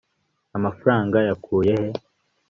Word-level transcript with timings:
Amafaranga 0.57 1.17
yakuye 1.29 1.73
he 1.81 1.89